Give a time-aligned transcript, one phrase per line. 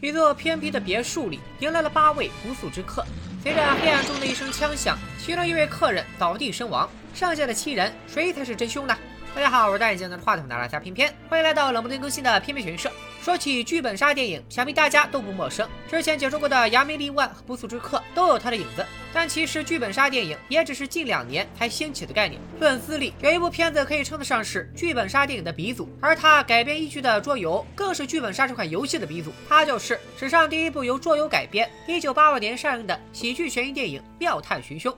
[0.00, 3.04] 一座偏僻的别墅里，迎来了八位不速之客。
[3.42, 8.96] 随着黑暗中的一声枪响，其中一位客人倒地身亡，剩下的七人，谁才是真凶呢？
[9.34, 12.90] 大家好，我是戴眼镜拿着话筒的拉加偏偏，欢迎来到冷不丁更新的偏偏玄社。
[13.22, 15.68] 说起剧本杀电影，想必大家都不陌生。
[15.90, 18.84] 之前解说过的《扬名立万》和《不速之客》都有它的影子。
[19.12, 22.40] 但其实剧本杀电影也只是近两年才兴起的概念。
[22.60, 29.30] 论资历，有一部片子可以称得上是剧本杀电影的鼻祖，而它改编依据的桌游更是剧本杀这款游戏的鼻祖。
[29.46, 34.90] 它就是史上第一部由桌游改编、1982年上映的喜剧悬疑电影《妙探寻凶》。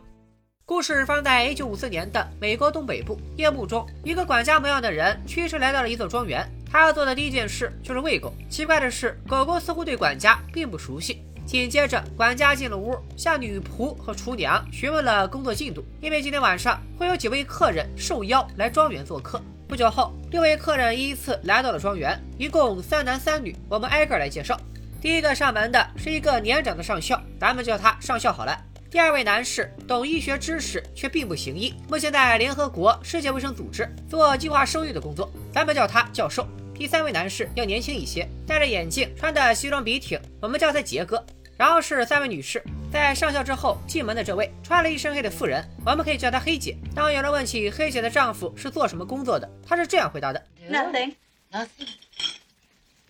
[0.64, 3.18] 故事发生在一九五四年的美国东北部。
[3.36, 6.48] 夜幕中，一个管家模样的人驱车来到了一座庄园。
[6.72, 8.32] 他要做的第一件事就是喂狗。
[8.48, 11.22] 奇怪的是，狗狗似乎对管家并不熟悉。
[11.44, 19.38] 紧接着，管家进了屋，向女仆和厨娘询问了工作进度，因为今天晚上会有几位客人受邀来庄园做客。
[19.68, 23.54] 不久后，六位客人依次来到了庄园，一共三男三女。
[23.68, 24.58] 我们挨个来介绍。
[24.98, 28.58] 第一个上门的是一个年长的上校，咱们叫他上校好了。
[28.90, 36.46] 第二位男士懂医学知识，却并不行医，目前在联合国世界卫生组织做计划生育的工作，咱们叫他教授。
[36.74, 41.24] 第三位男士要年轻一些，戴着眼镜，穿的西装笔挺，我们叫他杰哥。
[41.56, 46.76] 然后是三位女士，在上校之后进门的这位穿了一身黑的妇人，我们可以叫她黑姐。
[46.94, 51.14] 当有人问起黑姐的丈夫是做什么工作的，她是这样回答的：Nothing,
[51.52, 51.88] nothing.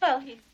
[0.00, 0.51] Well, he just.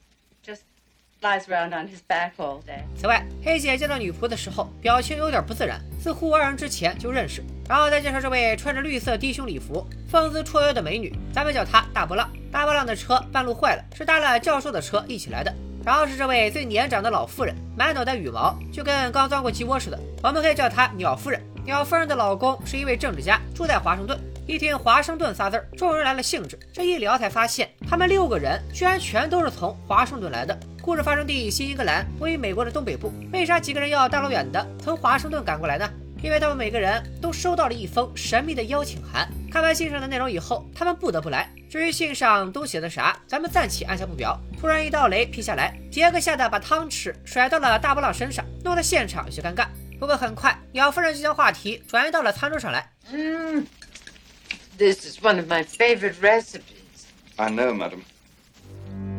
[1.21, 2.83] Lies round on his back all day。
[2.97, 7.43] 此外，黑姐见到女仆的时候，表情有点不自然，似乎二人之前就认识。
[7.69, 12.31] 然后再介绍这位穿着绿色低胸礼服、风姿绰约的美女，咱们叫她大波浪。
[12.51, 15.55] 大波浪的车半路坏了，是搭了教授的车一起来的。
[15.85, 21.41] 然后是这位最年长的老妇人，满脑袋羽毛，就跟刚钻过鸡窝似的，我们可以叫她鸟夫人。
[21.65, 24.19] 鸟夫人的老公是一位政治家，住在华盛顿。
[24.49, 26.59] 一听华盛顿仨字儿，众人来了兴致。
[26.73, 30.59] 这一聊才发现，他们六个人居然全都是从华盛顿来的。
[30.81, 33.13] 故事发生地新英格兰，位于美国的东北部。
[33.31, 35.87] 为啥几个人要大老远的从华盛顿赶过来呢？
[36.23, 39.29] 因为他们每个人都收到了一封神秘的邀请函。
[39.53, 41.47] 看完信上的内容以后，他们不得不来。
[41.69, 44.41] 至于信上都写的啥，咱们暂且按下不表。
[44.59, 49.67] 突然一道雷劈下来，杰克吓得把汤匙甩到了大波浪身上，弄得现场有些尴尬。
[50.01, 52.91] 不过很快，鸟夫人就将话题转移到了餐桌上来。
[53.13, 53.67] 嗯。
[54.79, 57.09] This is one of my favorite recipes.
[57.35, 57.99] I know, madam.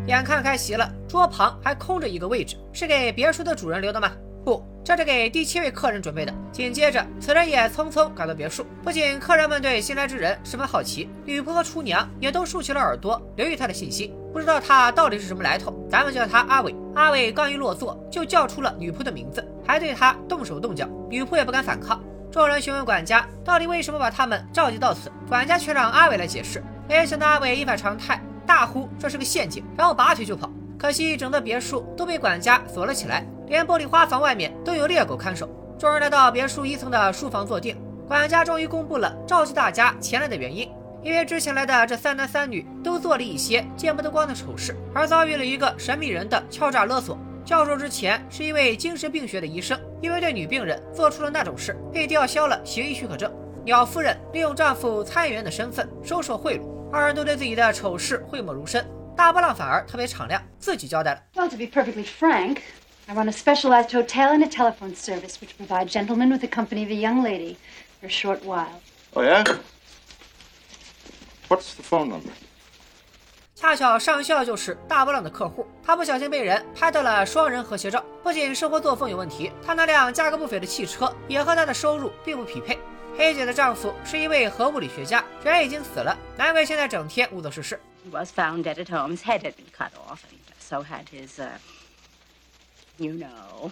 [0.07, 4.09] 眼看开席了，桌旁还空着一个位置，是给别墅的主人留的吗？
[4.45, 6.33] 不，这是给第七位客人准备的。
[6.49, 8.65] 紧接着，此人也匆匆赶到别墅。
[8.81, 14.13] 不仅客人们对新来之人十分好奇，女仆和厨娘也都竖起了耳朵，留意他的信息。
[14.31, 16.73] 不知道他到底是什么来头，咱们叫他阿伟。
[16.95, 22.01] 阿伟刚一落座，就叫出了女仆的名字，还对他动手动脚，女仆也不敢反抗。
[22.31, 25.11] 众人询问管家，到底为什么把他们召集到此？
[25.27, 26.63] 管家却让阿伟来解释。
[26.87, 30.47] 没想到阿伟一反常态，大呼这是个陷阱，然后拔腿就跑。
[30.77, 35.49] 可惜整个别墅都被管家锁了起来，连玻璃花房外面都有猎狗看守。
[35.79, 37.75] 众人来到别墅一层的书房坐定，
[38.07, 40.69] 管家终于公布了召集大家前来的原因。
[41.01, 47.17] 因为之前来的这三男三女都做了一些见不得光的丑事，而遭遇了一个神秘人的敲诈勒索。
[47.49, 53.33] 教授之前是一位精神病学的医生，因为对女病人做出了那种事，被吊销了行医许可证。
[53.65, 58.87] 鸟夫人利用丈夫参议员的身份收受贿赂，二人都对自己的丑事讳莫如深。
[59.17, 61.23] 大波浪反而特别敞亮，自己交代了。
[61.33, 62.59] Well, to be perfectly frank,
[63.07, 66.83] I run a specialized hotel and a telephone service which provide gentlemen with the company
[66.83, 67.55] of a young lady
[67.99, 68.79] for a short while.
[69.13, 69.43] Oh yeah.
[71.47, 72.29] What's the phone number?
[73.59, 78.01] 恰巧上校就是大波浪的客户，他不小心被人拍到了双人和谐照。
[78.23, 82.79] 不仅生活作风有问题，他那辆价格不菲的汽车也和他的收入并不匹配。
[83.17, 87.77] 黑姐的丈夫是一位核物理学家，人已经死了，难怪现在整天无所事事。
[88.05, 89.13] He was found dead at home.
[89.13, 91.49] His head had been cut off, and so had his, uh,
[92.95, 93.71] you know.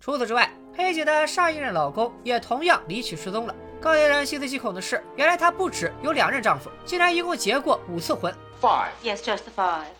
[0.00, 3.54] 除此之外，黑姐的上一任老公也同样离奇失踪了。
[3.80, 8.34] 更令人细思极恐的是，原来她不止有两任丈夫，竟然一共结过五次婚。
[8.64, 8.92] Five.
[9.02, 9.92] Yes, just the five.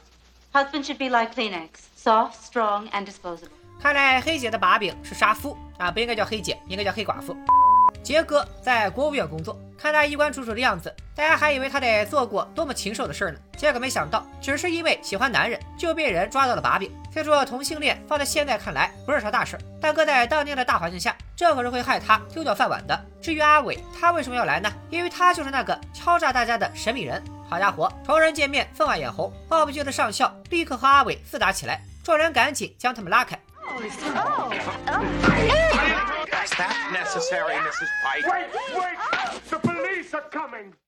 [0.55, 3.51] Husband should be like Kleenex, soft, strong, and disposable.
[3.79, 7.37] 看来黑姐的把柄是杀夫啊，不应该叫黑姐，应该叫黑寡妇。
[8.03, 13.39] 杰哥在国务院工作，看他衣冠楚楚的样子，大家还以为他得做过多么禽兽的事呢。
[13.59, 16.91] 结果没想到，只是因为喜欢男人，就被人抓到了把柄。
[17.13, 22.99] 虽说同性恋放在现在看来不是啥大事，但搁在当年的大环境下，这可是会害他丢掉饭碗的。
[23.21, 24.73] 至于阿伟，他为什么要来呢？
[24.89, 27.23] 因为他就是那个敲诈大家的神秘人。
[27.55, 33.39] 好家伙，仇人见面分外眼红，抱不住的上校立刻和阿伟厮打起来，众人赶紧将他们拉开。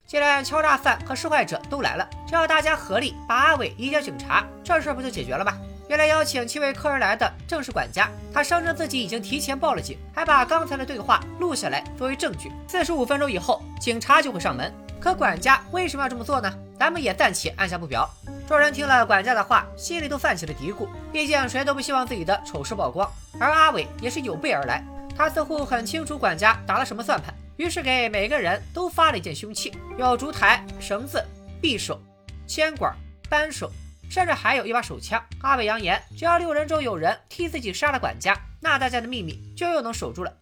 [0.08, 5.52] 既然敲诈犯和受害者都来了，只要大家合力把阿伟移交警察，这事不就解决了吗？
[5.88, 12.50] 原来邀请七位客人来的正是管家，他声称自己已经提前报了警，还把刚才的对话录下来作为证据。
[12.66, 14.74] 四十五分钟以后，警察就会上门。
[15.06, 16.52] 可管家为什么要这么做呢？
[16.76, 18.10] 咱们也暂且按下不表。
[18.44, 20.88] 众人听了管家的话，心里都泛起了嘀咕。
[21.12, 23.08] 毕竟谁都不希望自己的丑事曝光，
[23.38, 24.84] 而阿伟也是有备而来。
[25.16, 31.24] 他似乎很清楚管家打了什么算盘，于是给每个人都发了一件凶器，有烛台、绳子、
[31.62, 32.02] 匕首、
[32.48, 32.92] 铅管、
[33.30, 33.70] 扳手。
[34.10, 35.22] 甚至还有一把手枪。
[35.42, 40.32] 阿伟扬言，只要六人中有人替自己杀了管家，那大家的秘密就又能守住了。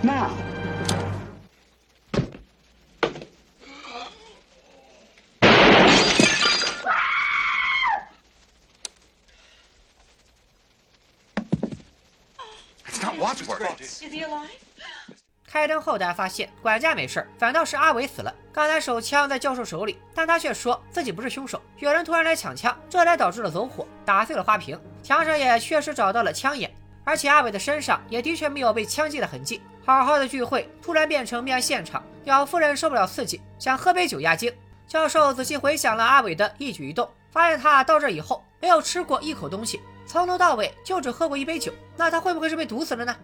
[0.00, 0.30] 那
[12.88, 13.18] It's not Wadsworth.
[13.18, 13.22] Is he alive?
[15.46, 18.34] 开灯后，大家发现管家没事反倒是阿伟死了。
[18.52, 21.62] 刚才手枪在教授手里，但他却说自己不是凶手。
[21.78, 24.78] 有人突然来抢枪，这才导致了走火，打碎了花瓶。
[25.02, 26.74] 墙上也确实找到了枪眼，
[27.04, 29.62] 而且阿伟的身上也的确没有被枪击的痕迹。
[29.84, 34.52] 好好的聚会突然变成命案现场，姚夫人受不了刺激，想喝杯酒压惊。
[34.88, 41.72] 教授仔细回想了阿伟的一举一动，发现他到这以后没有吃过一口东西，从头到尾就只喝过一杯酒。
[41.96, 43.16] 那他会不会是被毒死了呢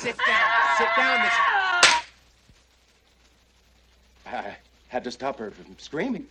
[0.00, 0.44] ？Sit, sit down.
[0.76, 1.32] Sit down, Miss.
[4.24, 4.56] I
[4.90, 6.24] had to stop her from screaming.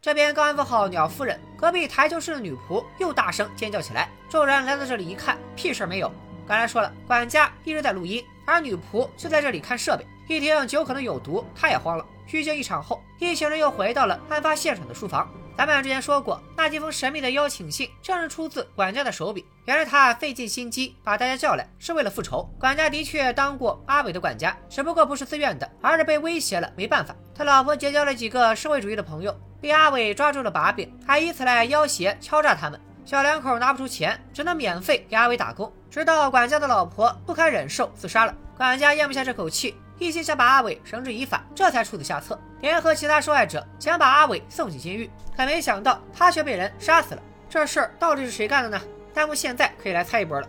[0.00, 4.08] 这边刚安抚好鸟夫人，隔壁台球室的女仆又大声尖叫起来。
[4.28, 6.12] 众人来到这里一看，屁事儿没有。
[6.46, 10.06] 刚才说了，管家一直在录音，而女仆就在这里看设备。
[10.28, 12.04] 一听酒可能有毒，她也慌了。
[12.26, 15.30] 虚惊一场后，一行人又回到了案发现场的书房。
[15.56, 19.46] 咱们之前说过，那几封神秘的邀请信正是出自管家的手笔。
[19.66, 22.42] 原来他费尽心机把大家叫来，是为了复仇。
[22.58, 27.14] 管家的确当过阿伟的管家，只不过不是自愿的，而是被威胁了，没办法。
[27.34, 32.80] 他老婆结交了几个社会主义的朋友，被阿伟抓住了把柄，还以此来要挟敲诈他们。
[33.04, 38.34] 小两口拿不出钱，只能免费给阿伟打工，直到管家的老婆不堪忍受自杀了。
[38.56, 39.76] 管家咽不下这口气。
[39.98, 45.10] 一心想把阿伟绳之以法，这才出此下策，联合其他受害者想把阿伟送进监狱。
[45.36, 47.22] 可没想到他却被人杀死了。
[47.48, 48.80] 这事儿到底是谁干的呢？
[49.14, 50.48] 弹幕现在可以来猜一波了。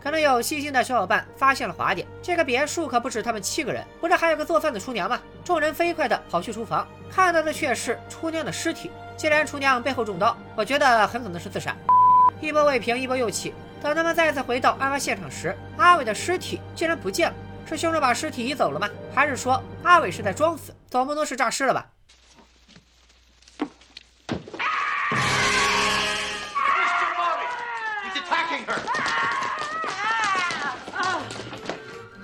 [0.00, 5.20] 可能有细心的小伙伴发现了滑点，这个别墅可不止他们七个人，不是还有个做饭的厨娘吗？
[5.44, 8.90] 众人飞快地跑去厨房，看到的却是厨娘的尸体。
[9.16, 11.74] 既然厨娘背后中刀，我觉得很可能是自杀。
[12.40, 13.54] 一波未平，一波又起。
[13.82, 17.36] 等他们再次回到案发现场时，阿伟的尸体竟然不见了。
[17.68, 18.88] 是凶手把尸体移走了吗？
[19.14, 20.74] 还是说阿伟是在装死？
[20.90, 21.86] 总不能是诈尸了吧!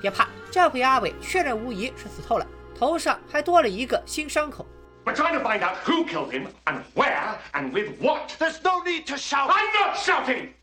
[0.00, 2.46] 别怕，这回阿伟确认无疑是死透了，
[2.78, 4.66] 头上还多了一个新伤口。
[5.04, 8.30] We're trying to find out who killed him and where and with what.
[8.38, 9.50] There's no need to shout.
[9.50, 10.54] I'm not shouting!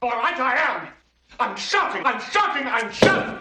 [0.00, 0.95] All right, I am.
[1.38, 3.36] I'm shouting, I'm shouting, I'm shouting!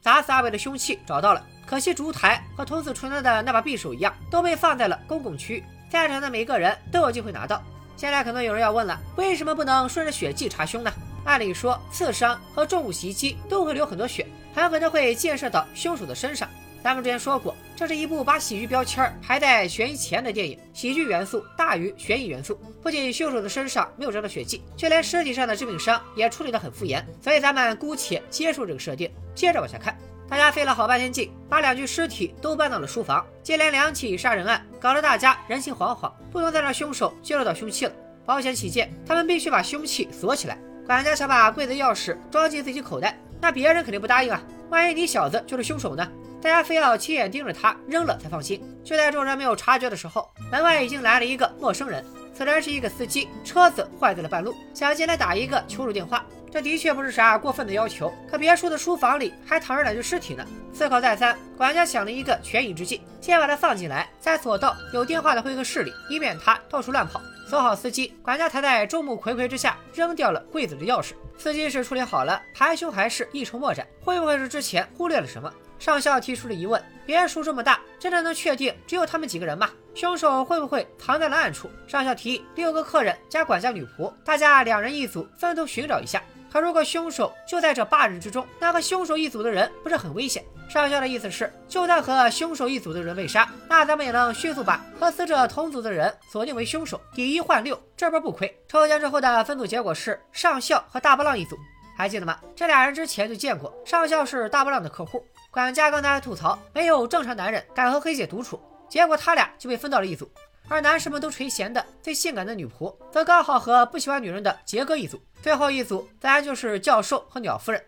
[0.00, 7.62] 砸死阿伟的凶器找到了，可惜烛台和捅死厨娘的那把匕首一样，都被放在了公共区，在场的每个人都有机会拿到。
[7.96, 10.90] 现在可能有人要问了，为什么不能顺着血迹查凶呢？
[11.24, 16.48] 按理说，刺伤和重物袭击都会流很多血，很可能会溅射到凶手的身上。
[16.82, 22.58] 咱们之前说过，这是一部把喜剧标签排在悬疑前的电影，喜剧元素大于悬疑元素。
[22.82, 29.08] 不仅凶手的身上没有沾到血迹，就连尸体上的致命伤也处理得很敷衍，所以咱们姑且接受这个设定。
[29.32, 29.96] 接着往下看，
[30.28, 33.24] 大家费了好半天劲，把两具尸体都搬到了书房。
[33.44, 37.92] 接连两起杀人案，搞得大家人心惶惶，不能再让凶手接触到凶器了。
[38.26, 40.58] 保险起见，他们必须把凶器锁起来。
[40.84, 44.42] 管家想把柜子钥匙装进自己口袋，那别人肯定不答应啊！
[44.68, 46.08] 万一你小子就是凶手呢？
[46.42, 48.60] 大家非要亲眼盯着他扔了才放心。
[48.82, 52.04] 就在众人没有察觉的时候，门外已经来了一个陌生人。
[52.34, 56.26] 此人是一个司机，车子坏在了半路，想进来打一个求助电话。
[56.50, 60.44] 这的确不是啥过分的要求，可别墅的书房里还躺着两具尸体呢。
[60.72, 67.22] 思考再三，管家想了一个权宜之计，先把他放进来，再锁到有电话的会客室里，以免他到处乱跑。
[67.48, 71.12] 锁好司机，管家才在众目睽睽之下扔掉了柜子的钥匙。
[71.38, 75.52] 司机是处理好了，排凶还是一筹莫展，会不会是之前忽略了什么？
[75.82, 79.68] 上校提出了疑问：别墅这么大，真的能确定只有他们几个人吗？
[79.96, 81.68] 凶手会不会藏在了暗处？
[81.88, 86.22] 上校提议六个客人加管家女仆，大家两人一组，分头寻找一下。
[86.52, 90.44] 可如果凶手就在这八人之中，那和凶手一组的人不是很危险？
[90.68, 98.56] 上校的意思是，就算和凶手一组的人被杀，那咱们也能迅速把和死者同组的人锁定为凶手，以一换六，这波不亏。
[98.68, 101.56] 抽奖之后的分组结果是上校和大波浪一组。
[101.94, 102.38] 还记得吗？
[102.56, 105.22] 这俩人之前就见过，上校是大波浪的客户，
[105.52, 110.32] 管家刚才还吐槽没有正常男人敢和黑姐独处，结果他俩就被分到了一组。
[110.66, 115.22] 而男士们都垂涎的最性感的女仆，则刚好和不喜欢女人的杰哥一组。
[115.42, 117.84] 最后一组自然就是教授和鸟夫人。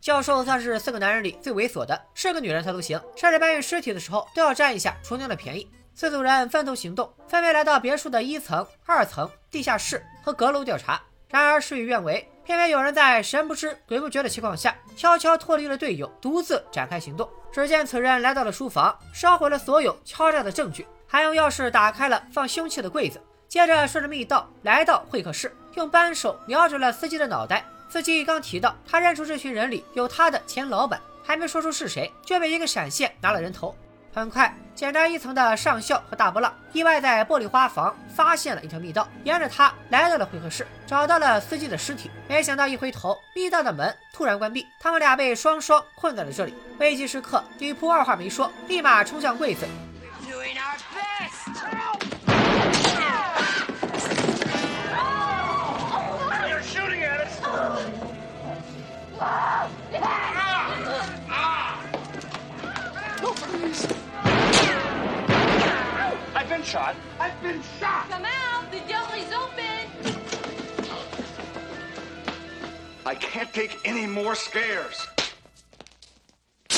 [0.00, 5.70] 教授算是四个男人里最猥琐的，是个女人他都行，甚至搬运尸体的时候都要占一下厨娘的便宜。
[5.94, 11.00] 四组人分头行动，分别来到别墅的一层、二层、地下室和阁楼调查。
[11.28, 12.28] 然而事与愿违。
[12.44, 17.28] 偏偏有人在神不知鬼不觉的情况下，悄悄脱离了队友，独自展开行动。
[17.52, 23.22] 只见此人来到了书房，烧毁了所有敲诈的证据，还用钥匙打开了放凶器的柜子。
[23.46, 27.64] 接着顺着密道来到会客室，用扳手瞄准了司机的脑袋。
[27.88, 33.76] 司机刚提到他认出这群人里有他的前老板，还没说出是谁，就被一个闪现拿了人头。
[34.12, 42.10] 很快，检查一层的上校和大波浪意外在玻璃花房发现了一条密道，沿着它来到了会客室，找到了司机的尸体。
[42.26, 46.54] 没想到一回头，密道的门突然关闭，他们俩被双双困在了这里。
[46.78, 49.66] 危急时刻，女仆二话没说，立马冲向柜子。
[66.72, 66.96] Shot.
[67.20, 68.08] I've been shot.
[68.08, 68.70] Come out.
[68.70, 69.90] The door is open.
[73.04, 75.04] I can't take any more scares.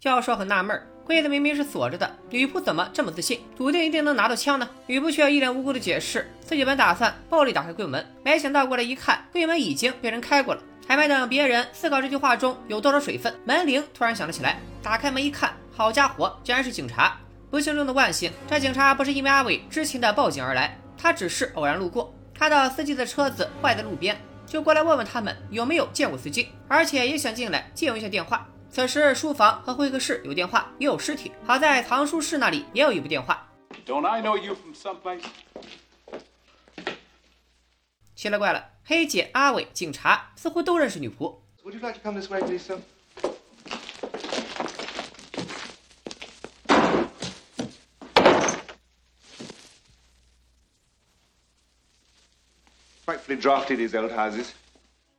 [0.00, 4.70] 教授很纳闷，柜子明明是锁着的，吕布怎么这么自信，笃定一定能拿到枪呢？
[4.86, 10.62] 吕布却一脸无辜的解释，自己本打算暴力打开柜门，没想到过来一看，柜门已经被人开过了。
[10.88, 14.60] 还没等别人思考这句话中有多少水分，门铃突然响了起来。
[14.80, 17.18] 打开门一看，好家伙，竟然是警察！
[17.50, 24.16] 不幸中的万幸，这警察不是因为阿伟之前的报警而来，他只是偶然路过，看到司机的车子坏在路边，
[24.46, 28.46] 就过来问问他们有没有见过司机，而且也想进来借用一下电话。
[28.70, 33.44] 此时书房和会客室有电话，也有尸体，好在藏书室那里也有一部电话。
[38.26, 41.32] 奇了怪了，黑姐、阿伟、警察似乎都认识女仆。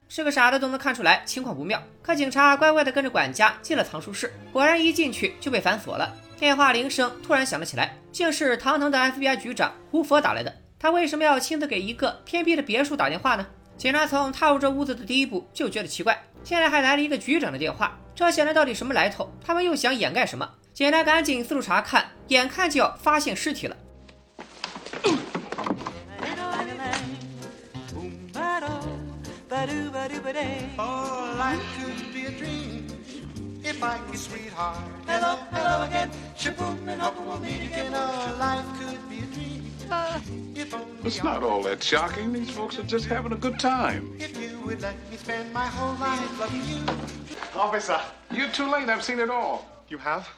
[0.09, 6.13] 是个傻子都能看出来情况不妙，可警察乖乖的跟着管家进了藏书室，果然一进去就被反锁了。
[6.37, 10.53] 电话铃声突然响了起来，竟是堂堂的 FBI 局长胡佛打来的。
[10.79, 13.47] 他为什么要亲自给一个偏僻的别墅打电话呢？
[13.77, 19.31] 警察从踏入这屋子的第一步就觉得奇怪，现在还来了一个局长的电话，这些人到底什么来头？
[19.43, 20.47] 他们又想掩盖什么？
[20.73, 23.75] 警察赶紧四处查看，眼看就要发现尸体了。
[41.04, 42.32] It's not all that shocking.
[42.32, 44.14] These folks are just having a good time.
[44.18, 46.80] If you would let me spend my whole life loving you.
[47.54, 48.00] Officer.
[48.30, 48.88] You're too late.
[48.88, 49.66] I've seen it all.
[49.88, 50.28] You have?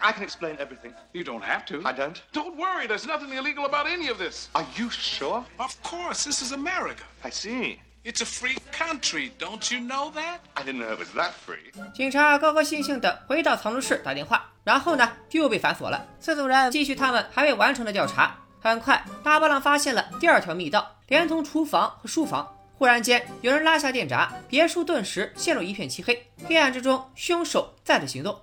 [0.00, 0.94] I can explain everything.
[1.12, 1.82] You don't have to.
[1.84, 2.22] I don't.
[2.32, 2.86] Don't worry.
[2.86, 4.48] There's nothing illegal about any of this.
[4.54, 5.44] Are you sure?
[5.58, 6.24] Of course.
[6.24, 7.02] This is America.
[7.24, 7.80] I see.
[8.04, 9.32] It's a free country.
[9.38, 10.38] Don't you know that?
[10.56, 11.72] I didn't know it was that free.
[11.92, 16.06] 警察高高兴兴地回到藏书室打电话，然后呢又被反锁了。
[16.20, 18.38] 四组人继续他们还未完成的调查。
[18.59, 22.53] 很快，大波浪发现了第二条密道，连同厨房和书房。
[22.77, 26.27] 忽然间，有人拉下电闸，别墅顿时陷入一片漆黑。
[26.47, 28.39] 黑暗之中，凶手再次行动。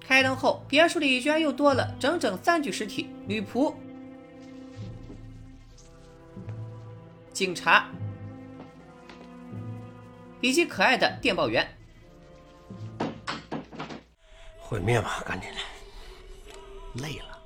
[0.00, 3.72] 开灯后，别墅里居然又多了整整三具尸体：女仆。
[7.40, 7.88] 警察，
[10.42, 11.66] 以及可爱的电报员。
[14.58, 17.02] 毁灭吧，赶紧的！
[17.02, 17.38] 累了。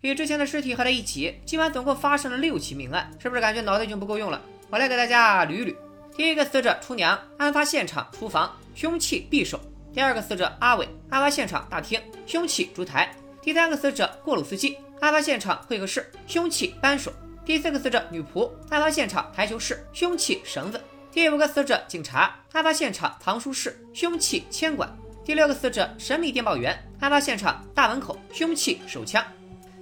[0.00, 4.40] 与之前的尸体合在一起，今晚总共发生了六起命案，是不是感觉脑袋已经不够用了？
[4.70, 5.76] 我来给大家捋捋。
[6.16, 9.58] 第一个死者厨娘，案发现场厨房，凶器匕首；
[9.92, 13.08] 第二个死者阿伟，案发现场大厅，凶器烛台；
[13.42, 17.12] 第三个死者过路司机，案发现场会客室，凶器扳手。
[17.44, 20.78] 第四个死者女仆，案发现场台球室，凶器绳子；
[21.10, 24.88] 第五个死者警察，案发现场藏书室，凶器铅管；
[25.24, 29.24] 第六个死者神秘电报员，案发现场大门口凶器手枪。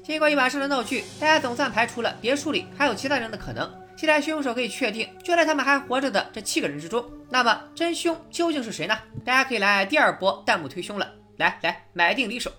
[0.03, 7.05] 经过一晚上的闹剧，大家总算排除了别墅里还有其他人的可能，期待凶手可以确定就在他们还活着的这七个人之中。
[7.29, 8.99] 那么真凶究竟是谁呢？
[9.23, 12.51] 大家可以来第二波弹幕推凶了，来来买定离手。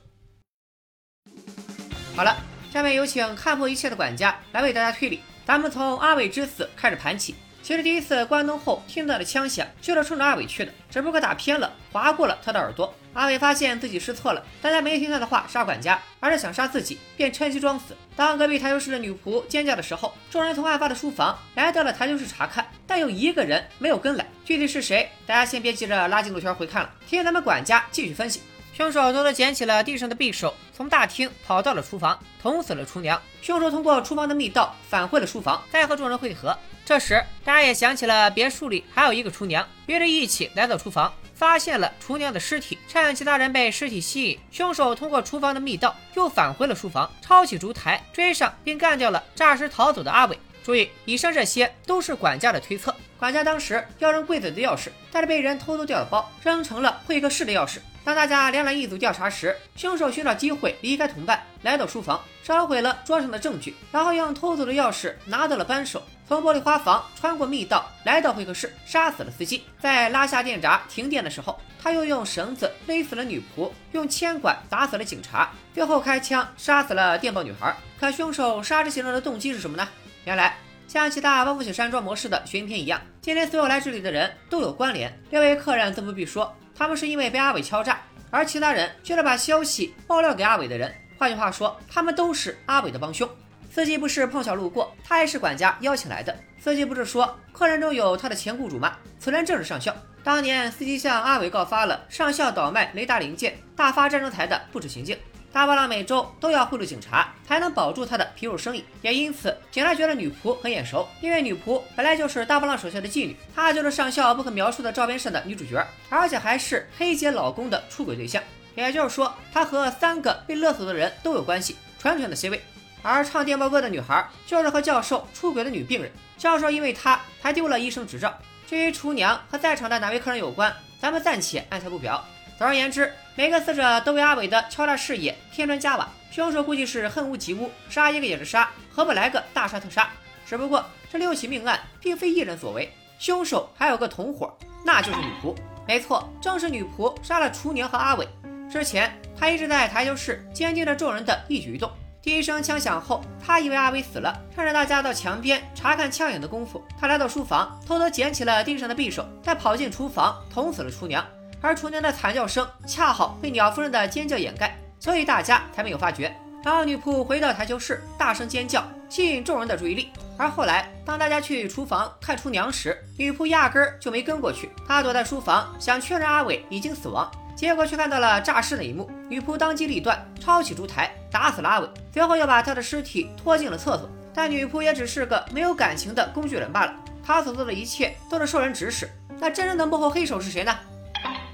[2.15, 2.37] 好了，
[2.71, 5.19] 下面有请看破一切的管家来为大家推理。
[5.45, 7.35] 咱们从阿伟之死开始盘起。
[7.61, 12.91] 其实第一次关灯后听到的枪响就是冲着阿伟去的，只不过打偏了，划过了他的耳朵。
[13.13, 17.95] 阿伟发现自己失错了，大家没听他的话杀管家，而是想杀自己，便趁机装死。
[18.15, 25.09] 当隔壁台球室的女仆尖叫的时候，众人从案发的书房来到了台球室查看，但有一个人没有跟来，具体是谁？
[25.27, 28.41] 大家先别急着拉进度条回看了，听咱们管家继续分析。
[28.81, 33.21] 凶手偷偷捡起了地上的匕首，从大厅跑到了厨房，捅死了厨娘。
[33.39, 36.57] 凶手通过厨房的密道返回了书房，再和众人会合。
[36.83, 42.75] 这时，大家也想起了别墅里还有一个厨娘，约着一起来到厨房，发现了厨娘的尸体。
[42.87, 50.35] 趁其他人被尸体吸引，凶手通过厨房的密道又返回了书房，抄起烛台追上并干掉了诈尸逃走的阿伟。
[50.63, 52.95] 注意，以上这些都是管家的推测。
[53.17, 57.77] 管家当时要扔柜子的钥匙，但是被人偷偷掉了包，扔成了会客室的钥匙。
[58.03, 69.63] 当大家两两一组调查时，凶手寻找机会离开同伴，来到书房，烧毁了桌上的证据，然后用偷走的钥匙拿到了扳手，从玻璃花房穿过密道来到会客室，杀死了司机。
[69.79, 77.75] 在拉下电闸停电的时候，他又用绳子勒死了女仆，用铅管打死了警察，最后开枪杀死了电报女孩。
[77.99, 79.87] 可凶手杀这些人的动机是什么呢？
[80.25, 80.55] 原来
[80.87, 85.11] 像其他王府井山庄模式的悬疑片一样，今天所有来这里的人都有关联。
[85.29, 86.53] 六位客人自不必说。
[86.73, 87.99] 他们是因为被阿伟敲诈，
[88.29, 90.91] 而其他人却是把消息爆料给阿伟的人。
[91.17, 93.29] 换句话说，他们都是阿伟的帮凶。
[93.69, 96.35] 司机不是碰巧路过，他也是管家邀请来的。
[96.59, 98.97] 司机不是说客人中有他的前雇主吗？
[99.19, 99.95] 此人正是上校。
[100.23, 105.17] 当年司机向阿伟告发了上校倒卖雷达零件、大发战争财的不知行径。
[105.53, 108.85] 大波浪每周都要贿赂警察，才能保住他的皮肉生意。
[109.01, 118.41] 也因此，警察觉得女仆很眼熟，因为女仆本来就是大波浪手下的妓女，她就是上校不可描述的照片上的女主角，而且还是黑姐老公的出轨对象。
[118.75, 122.61] 也就是说，她和三个被勒索的人都有关系，纯纯的 C 位。
[123.03, 128.33] 而唱电报歌的女孩就是和教授出轨的女病人，教授因为她才丢了医生执照。
[128.65, 132.23] 至于厨娘和在场的哪位客人有关，咱们暂且按下不表。
[132.61, 136.07] 总而言之，每个死者都为阿伟的敲诈事业添砖加瓦。
[136.29, 140.07] 凶手估计是恨屋及乌，杀一个也是杀，何不来个大杀特杀？
[140.45, 145.55] 只不过这六起命案并非一人所为，凶手还有个同伙，那就是女仆。
[145.87, 148.27] 没错，正是女仆杀了厨娘和阿伟。
[148.71, 151.91] 之前她一直在台球室监听着众人的一举一动。
[152.21, 161.25] 第一声枪响后，她以为阿伟死了，趁着大家到墙边查看枪影的功夫，她来到书房，偷偷捡起了地上的匕首，再跑进厨房捅死了厨娘。
[161.61, 166.35] 而厨娘的惨叫声恰好被鸟夫人的尖叫掩盖，所以大家才没有发觉。
[166.63, 170.09] 然后女仆回到台球室，大声尖叫，吸引众人的注意力。
[170.37, 179.09] 而后来，当大家去厨房看厨娘时，女仆压根儿就没跟过去，她躲在书房，想确认阿伟已经死亡，结果却看到了诈尸的一幕。
[179.29, 184.09] 女仆当机立断，抄起烛台打死了阿伟，随后又把他的尸体拖进了厕所。
[184.33, 186.93] 但女仆也只是个没有感情的工具人罢了，
[187.25, 189.09] 她所做的一切都是受人指使。
[189.39, 190.75] 那真正的幕后黑手是谁呢？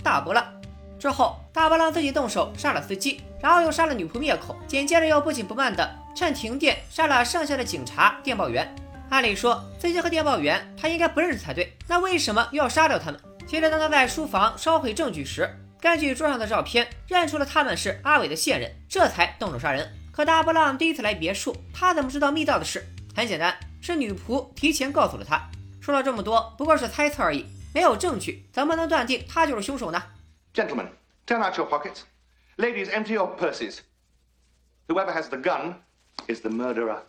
[0.08, 0.42] 大波浪
[0.98, 8.74] 之后，大波浪自己动手杀了司机，然后又杀了女仆灭口，紧接着又不紧不慢的趁停电杀了剩下的警察、电报员。
[9.10, 13.20] 按理说，司机和电报员他应该不认识才对，那为什么又要杀掉他们？
[13.46, 15.50] 其实当他在书房烧毁证据时，
[15.82, 19.92] 根据桌上的照片认出了他们是阿伟的线人，这才动手杀人。
[20.14, 22.88] 可大波浪第一次来别墅，他怎么知道密道的事？
[23.14, 25.50] 很简单，是女仆提前告诉了他。
[25.82, 27.46] 说了这么多，不过是猜测而已。
[27.75, 30.03] 没有证据，怎么能断定他就是凶手呢？
[30.55, 30.89] Gentlemen,
[31.27, 32.01] turn out your pockets.
[32.57, 33.79] Ladies, empty your purses.
[34.89, 35.77] Whoever has the gun
[36.29, 37.03] is the murderer.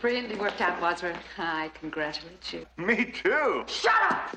[0.00, 1.16] Brilliantly worked out, Wadsworth.
[1.36, 2.66] I congratulate you.
[2.76, 3.64] Me too.
[3.66, 4.36] Shut up.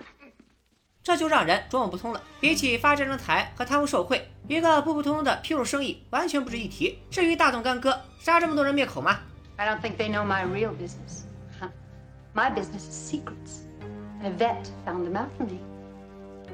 [1.04, 2.24] 这就让人琢磨不通了。
[2.40, 7.00] 比起发战争财和贪污受贿，一个普普通通的批肉生意完全不值一提。
[7.12, 9.20] 至于大动干戈，杀这么多人灭口吗？
[9.58, 11.24] I don't think they know my real business.
[12.34, 13.66] My business is secrets.
[14.23, 15.59] A vet found them out for me.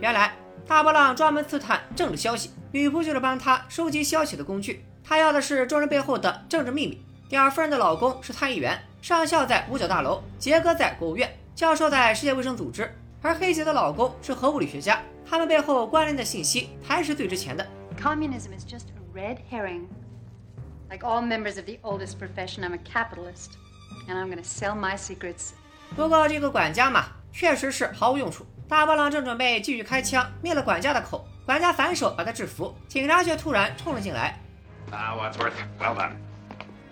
[0.00, 0.32] 原来
[0.66, 4.84] 大波浪专门刺探政治消息，女仆就是帮他收集消息的工具。
[5.02, 7.02] 他要的是众人背后的政治秘密。
[7.28, 15.00] 第二夫人的老公是参议员，上校在五角大楼，杰哥在国务院，教授在世界卫生组织，而黑杰的老公是核物理学家。
[15.26, 17.66] 他们背后关联的信息才是最值钱的。
[17.98, 19.86] Communism is just a red herring.
[20.90, 23.52] Like all members of the oldest profession, I'm a capitalist,
[24.06, 25.52] and I'm going to sell my secrets.
[25.96, 27.06] 不过这个管家嘛。
[27.34, 28.46] 确实是毫无用处。
[28.68, 34.38] 大波浪正准备继续开枪灭了管家的口，管家反手把他制服，警察却突然冲了进来。
[34.92, 35.52] Ah, what's worth?
[35.80, 36.12] well done.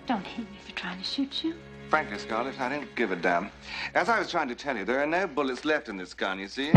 [0.07, 1.55] Don't hate me for trying to shoot you.
[1.89, 3.51] Frankly, Scarlett, I don't give a damn.
[3.95, 6.39] As I was trying to tell you, there are no bullets left in this gun,
[6.39, 6.73] you see?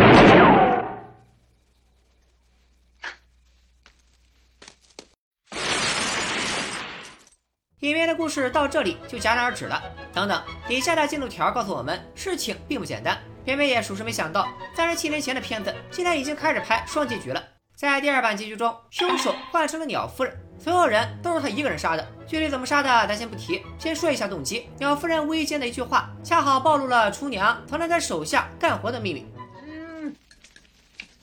[7.79, 9.81] 影片的故事到这里就戛然而止了。
[10.13, 13.17] 等等，底下的进度条告诉我们，事情并不简单。
[13.45, 17.41] 偏偏也属实没想到，三十七年前的片子竟然已经开始拍双结局了。
[17.75, 22.07] 在第二版结局中，凶手换成了鸟夫人，所有人都是他一个人杀的。
[22.25, 24.67] 具体怎么杀的，咱先不提，先说一下动机。
[24.79, 29.27] 鸟夫人无意间的一句话，恰好暴露了厨娘藏在他手下干活的秘密。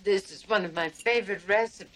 [0.04, 1.88] This is one of my favorite recipes.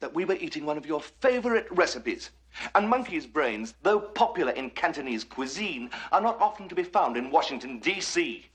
[0.00, 2.28] That we were eating one of your favorite recipes.
[2.72, 7.30] And monkey's brains, though popular in Cantonese cuisine, are not often to be found in
[7.30, 8.46] Washington, D.C.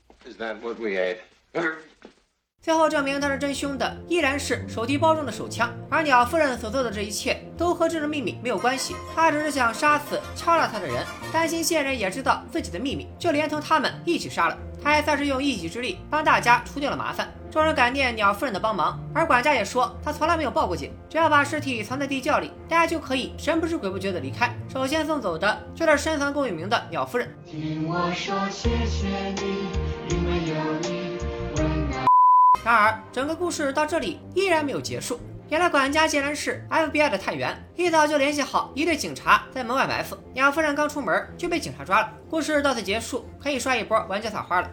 [2.62, 5.72] 最后证明他是真凶的，依然是手提包中的手枪。
[5.88, 8.96] 而鸟夫人所做的这一切，都和这个秘密没有关系。
[9.14, 14.58] 她只是想杀死敲诈他的人，担心线人也知道自己的秘密，就连同他们一起杀了。
[14.82, 17.32] 他还算是用一己之力帮大家除掉了麻烦。
[17.50, 24.52] 众人感念鸟夫人的帮忙，而管家也说他从来没有报过警，只要把尸体藏在地窖里，大家就可以神不知鬼不觉的离开。
[24.72, 27.32] 首先送走的就是深藏功与名的鸟夫人。
[27.44, 29.68] 听我说谢谢你
[32.64, 35.20] 然而，整个故事到这里依然没有结束。
[35.48, 40.18] 原来管家竟然是 FBI 的探员，一早就联系好一队警察在门外埋伏。
[40.34, 42.12] 鸟夫人刚出门就被警察抓了。
[42.28, 44.68] 故事到此结束，可以刷一波玩家撒花了。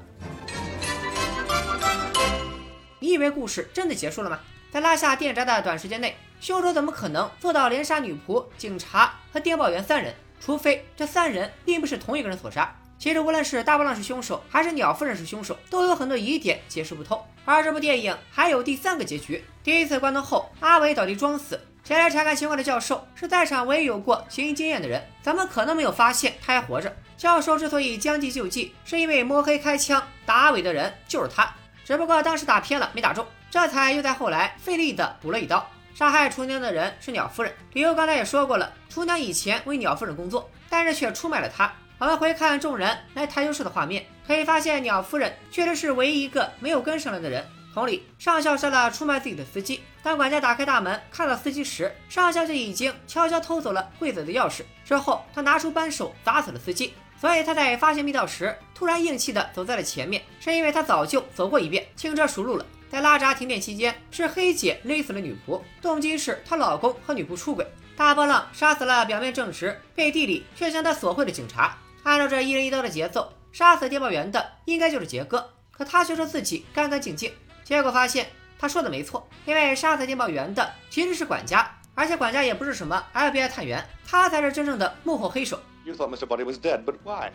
[2.99, 4.39] 你以为故事真的结束了吗？
[4.71, 10.11] 在拉下电闸的短时间内，凶手怎么可能做到连杀女仆、警察和电报员三人？
[10.39, 12.75] 除非这三人并不是同一个人所杀。
[13.03, 17.21] 其实，无论是大波浪是凶手，还是鸟夫人是凶手，都有很多疑点解释不透。
[17.43, 19.43] 而这部电影还有第三个结局。
[19.61, 21.59] 第一次关灯后，阿伟倒地装死。
[21.83, 26.95] 前来查看情况的教授是在场唯一有过行医经验的人，怎么可能没有发现他还活着？
[27.17, 31.53] 教授之所以将计就计，是因为摸黑开枪打阿伟的人就是他。
[31.83, 35.69] 只不过当时打偏了，没打中，这才又在后来费力的补了一刀。
[35.93, 41.69] 杀害厨娘的人是鸟夫人，理由刚才也说过了，厨娘以前为鸟夫人工作，但是却出卖了她。
[42.03, 47.41] 我们回看众人来台球室的画面，可以发现鸟夫人确实是唯一一个没有跟上来的人。
[47.73, 49.81] 同理，上校杀了出卖自己的司机。
[50.03, 54.63] 当管家打开大门看到司机时，上校就已经悄悄偷走了柜子的钥匙。
[54.83, 56.93] 之后，他拿出扳手砸死了司机。
[57.21, 62.65] 所以他在发现密道时，突然硬气的走在了前面，是因为他早就走过一遍，轻车熟路了。
[62.89, 67.65] 在拉闸停电期间，是黑姐勒死了女仆，动机是她老公和女仆出轨。
[67.95, 71.77] 大波浪杀死了表面正直、背地里却将他索贿的警察。
[72.03, 77.33] 按照这一人一刀的节奏，杀死电报员的应该就是杰哥，可他却说自己干干净净。
[77.63, 78.27] 结果发现
[78.59, 85.59] 他说的没错，因为杀死电报员的其实是管家，而且管家也不是什么 FBI 探员，他才是真正的幕后黑手。
[85.85, 86.25] You thought Mr.
[86.25, 87.31] Body was dead, but why?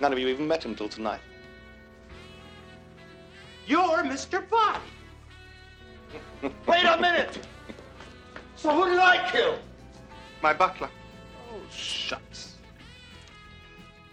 [0.00, 1.20] None of you even met him till tonight.
[3.66, 4.42] You're Mr.
[4.48, 4.80] Body.
[6.66, 7.38] Wait a minute.
[8.56, 9.54] So who did I kill?
[10.42, 10.90] My butler.
[11.50, 12.51] Oh, shucks.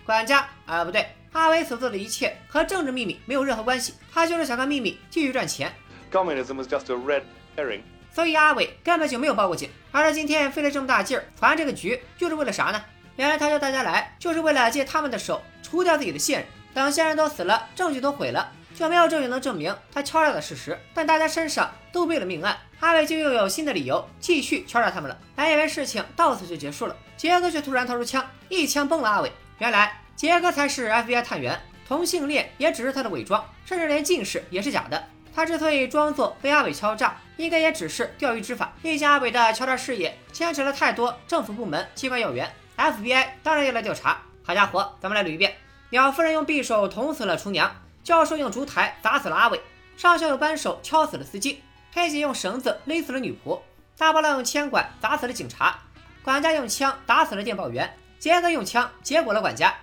[0.09, 5.71] 管家啊，不对，阿伟所做的一切和政治秘密没有任何关系，他就是想靠秘密继续赚钱。
[6.11, 7.21] Communism was just a red
[7.55, 7.81] herring.
[8.11, 12.83] 所以阿伟根本就没有报过警，而他今天费了这么大劲儿传这个局，就是为了啥呢？
[13.17, 16.47] 原来他叫大家来，就是为了借他们的手除掉自己的线人。
[16.73, 20.75] 等线人都死了，证据都毁了，就没有证据能证明他敲诈的事实。
[20.91, 25.15] 但大家身上都背了命案，阿伟就又有新的理由继续敲诈他们了。
[25.35, 29.31] 本以为事情到此就结束了，杰哥却突然掏出枪，一枪崩了阿伟。
[29.59, 35.07] 原来杰哥才是 FBI 探员，同性恋也只是他的伪装，甚至连近视也是假的。
[35.35, 38.73] 他之所以装作被阿伟敲诈，应该也只是钓鱼执法。
[38.81, 44.21] 毕竟阿伟的敲诈事业牵扯了太多政府部门、机关要员，FBI 当然要来调查。
[44.43, 45.53] 好家伙，咱们来捋一遍：
[45.89, 47.69] 鸟夫人用匕首捅死了厨娘，
[48.03, 49.61] 教授用烛台砸死了阿伟，
[49.97, 51.61] 上校用扳手敲死了司机，
[51.93, 53.59] 黑姐用绳子勒死了女仆，
[53.97, 55.79] 大波浪用铅管砸死了警察，
[56.23, 59.73] 管家用枪打死了电报员，杰哥用枪结果了管家。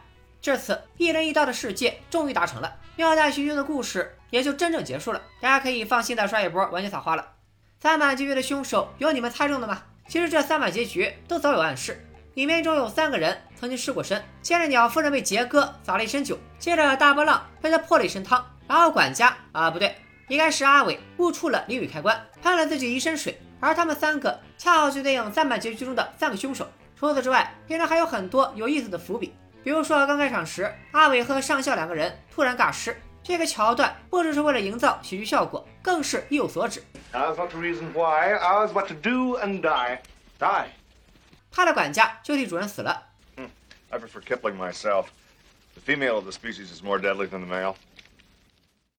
[0.42, 5.20] 至此，一人一刀的世界终于达成了，妙代徐君的故事也就真正结束了。
[5.40, 7.33] 大家可以放心的刷一波完全撒花了。
[7.81, 9.83] 三版结局的凶手有你们猜中的吗？
[10.09, 19.96] 其实这三版结局都早有暗示，里面中有三个人曾经失过身，先是鸟夫人被杰哥洒了一身酒，接着大波浪被他泼了一身汤，然后管家啊不对，
[20.29, 26.68] 应该是阿伟误触了淋雨开关，喷了自己一身水，而他们三个恰好就对应三版结局中的三个凶手。
[26.98, 29.35] 除此之外，片中还有很多有意思的伏笔。
[29.62, 36.82] 比如说，刚开场时，阿伟和上校两个人突然尬尸，这个桥段不只是为了营造喜剧效果，更是意有所指。
[37.12, 38.38] Reason why,
[38.88, 39.98] to do and die.
[40.38, 40.66] Die.
[41.50, 43.02] 他的管家就替主人死了。
[43.90, 45.06] I prefer Kipling myself.
[45.74, 47.74] The female of the species is more deadly than the male.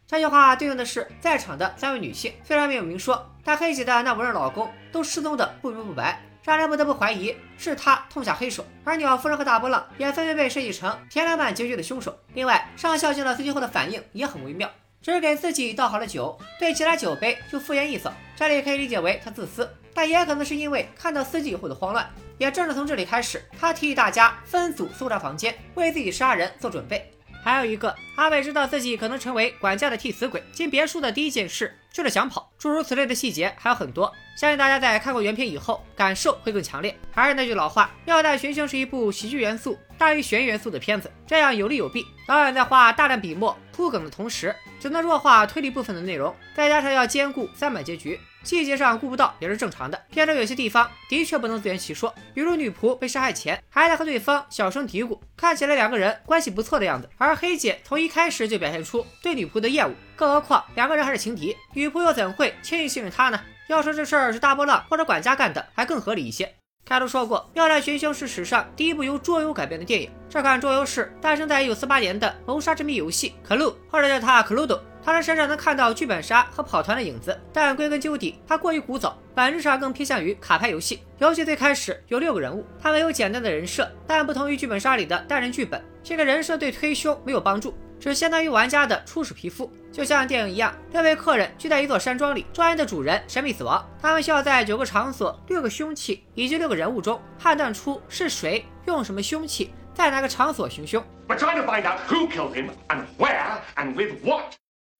[0.07, 6.21] 这句话对应的是在场的三位女性，虽然没有明说，但黑姐的那五任老公都失踪的不明不白，
[6.53, 8.65] 让人不得不怀疑是他痛下黑手。
[8.83, 12.17] 而鸟夫人和大波浪也分别被设计成田良版结局的凶手。
[12.33, 18.13] 另外，上校见到司机后的反应也很微妙，只是给自己倒好了酒，对其他酒杯就敷衍一扫。
[18.35, 22.07] 这里可以理解为他自私，但也可能是因为看到司机以后的慌乱。
[22.37, 27.11] 也正是从这里开始，他提议大家分组搜查房间，为自己杀人做准备。
[27.43, 32.51] 还有一个，阿伟知道自己可能成为管家的替死鬼，进别墅的第一件事就是想跑。
[32.57, 36.97] 诸如此类的细节还有很多，相信大家在看过原片以后，感受会更强烈。
[37.11, 42.05] 还是那句老话，《妙代寻凶》是一部喜剧元素大于悬疑元素的片子，这样有利有弊。
[42.27, 48.19] 导演在花大量笔墨铺梗的同时，只能弱化推理部分的内容，再加上要兼顾三版结局。
[48.47, 63.41] 细节上顾不到也是正常的，片中有些地方的确不能自圆其说，比如女仆被杀害前还在和对方小声嘀咕，看起来两个人关系不错的样子，而黑姐从一开始就表现出对女仆的厌恶，更何况两个人还是情敌，女仆又怎会轻易信任他呢？
[63.67, 66.49] 要说这事儿是大波浪或者管家干的，还更合理一些。
[66.85, 70.09] 开头说过，《妙代寻凶》是史上第一部由桌游改编的电影。
[70.29, 74.79] 这款桌游是诞生在1948年的谋杀之谜游戏《Clue》，或者叫它 Cluedo。
[75.07, 81.01] 他人身上能看到剧本杀和跑团的影子，但归根究底，它过于古早，本质上更偏向于卡牌游戏。
[81.19, 89.71] 游戏最开始有六个人物，他们有简单的人设，但不同于剧本杀里的单人剧本，这个人设对推凶没有帮助，只相当于玩家的初始皮肤。
[89.93, 101.01] 就像电影一样，六位客人聚在一座山庄里，庄园的主人神秘死亡，他们需要在九个场所、六个凶器以及六个人物中判断出是谁用什么凶器，在哪个场所行凶。
[101.29, 104.57] We're trying to find out who killed him and where and with what.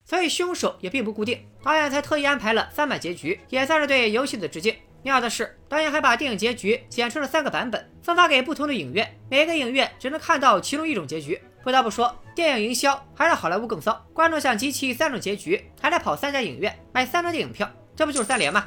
[0.08, 4.74] 所以凶手也并不固定，导演才特意安排了三版结局，也算是对游戏的致敬。
[5.02, 11.38] 妙的是，导演还把电影结局剪成了三个版本，分发给不同的影院，每个影院只能看到其中一种结局。
[11.62, 18.64] 不得不说，电影营销还是好莱坞更骚，观众想集齐三种结局，还得跑三家影院买三张电影票，这不就是三连吗？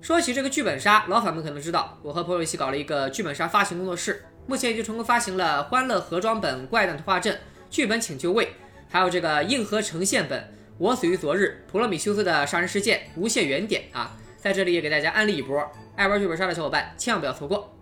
[0.00, 7.34] 说起这个剧本杀，老粉们可能知道，我和朋友一起搞了一个剧本杀发行工作室，目前已经成功发行了《欢乐盒装本怪诞图画阵》
[7.70, 8.48] 剧本，请就位，
[8.90, 10.52] 还有这个硬核呈现本。
[10.82, 15.64] 我死于昨日，普罗米修斯的杀人事件无限原点啊，在这里也给大家安利一波，
[15.94, 17.72] 爱玩剧本杀的小伙伴千万不要错过。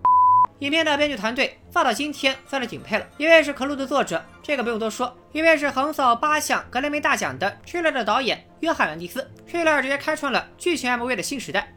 [0.58, 11.72] 影片的编剧团队放到今天算是顶配了，一位是《可鲁》的作者，这个不用多说；一位是横扫八项格莱美大奖的《吹乐》的导演约翰·兰蒂斯，《吹乐》直接开创了剧情 MV 的新时代。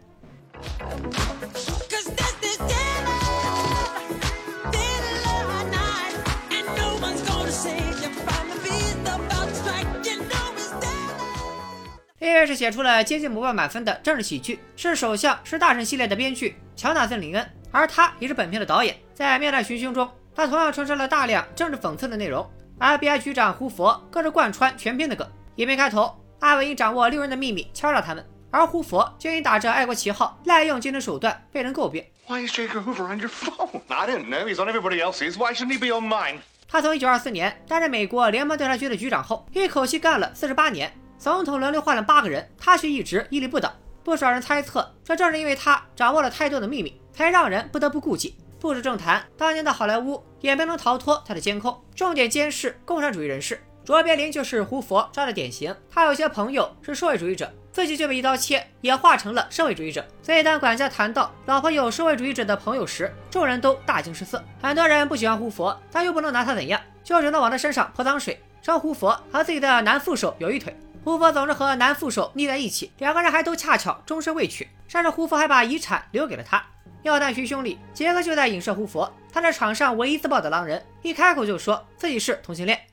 [12.23, 18.95] 另一位是写出了接近模板满分的政治喜剧，是《首相是大臣》系列的编剧乔纳森·林恩，而他也是本片的导演。
[19.13, 22.49] 在《面带寻凶》中，他同样承受了大量政治讽刺的内容。
[22.79, 25.29] FBI 局长胡佛更是贯穿全片的梗。
[25.57, 32.05] 影片开头，阿伟因掌握六人的秘密敲诈他们，而胡佛就因打着爱国旗号滥用精神手段被人诟病。
[32.27, 32.69] Why is J.
[32.69, 33.81] Hoover on your phone?
[33.89, 34.45] I didn't know.
[34.45, 35.33] He's on everybody else's.
[35.33, 36.37] Why shouldn't he be on mine?
[36.69, 40.93] 他从1924年担任美国联邦调查局的局长后，一口气干了48年。
[41.23, 43.71] 总统轮流换了八个人，他却一直屹立不倒。
[44.03, 48.35] 不少人猜测，这正是因为他掌握了太多的秘密，才让人不得不顾忌。
[48.59, 53.63] 不止政坛，当年的好莱坞也没能逃脱他的监控，重点监视共产主义人士。
[53.85, 55.73] 卓别林就是胡佛抓的典型。
[55.89, 60.05] 他有些朋友是社会主义者，自己就被一刀切，也化成了社会主义者。
[60.21, 64.43] 所以当管家谈到老婆有社会主义者的朋友时，众人都大惊失色。
[64.61, 70.75] 很多人不喜欢胡佛，但又不能拿他怎样，就只能往他身上泼脏水，称胡佛和自己的男副手有一腿。
[71.03, 76.57] 胡佛总是和男副手腻在一起，两个人还都恰巧终身未娶，甚至胡佛还把遗产留给了他。
[77.01, 82.87] 《要蛋寻兄弟，杰克就在影射胡佛，他是场上唯一自爆的狼人，一开口就说自己是同性恋。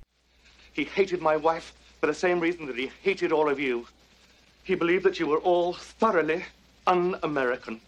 [0.74, 1.62] He hated my wife
[2.00, 3.86] for the same reason that he hated all of you.
[4.66, 6.42] He believed that you were all thoroughly
[6.84, 7.78] un-American.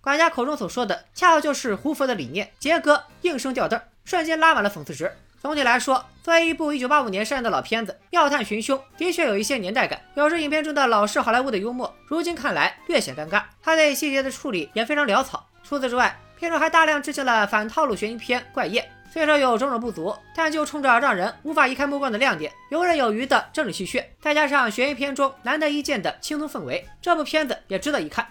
[0.00, 2.52] 管家口中所说的，恰好就是胡佛的理念。
[2.58, 5.16] 杰哥应声掉凳，瞬间拉满了讽刺值。
[5.44, 13.42] 总体来说，作为一部1985年上映的老片子，《妙探寻凶》的确有一些年代感，有时影片中的老式好莱坞的幽默，如今看来略显尴尬。
[13.62, 15.46] 他对细节的处理也非常潦草。
[15.62, 18.80] 除此之外，片中还大量致敬了反套路悬疑片《怪夜》，
[19.12, 28.26] 虽说有种种不足，但就冲着让人无法移开目光的亮点，游刃有余的政治戏谑，再加上悬疑片中难得一见的轻松氛围，这部片子也值得一看。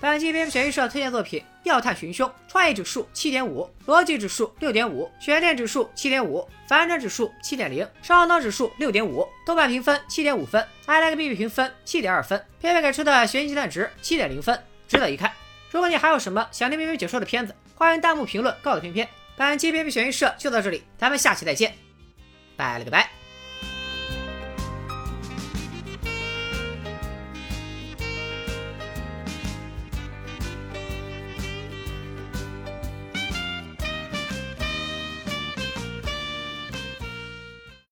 [0.00, 14.58] 本期编选预社推荐作品《要探寻凶》，创意指数七点五，逻辑指数六点五，悬念指数七点五，反转指数七点零，上当指数六点五，豆瓣评分七点五分，i like BB 评分七点二分，片片给出的悬疑鸡蛋值七点零分，
[14.88, 15.30] 值得一看。
[15.70, 19.06] 如果你还有什么想听片片解说的片子，欢迎弹幕评论告诉片片。
[19.36, 21.74] 本期片片选预社就到这里，咱们下期再见，
[22.56, 23.19] 拜了个拜。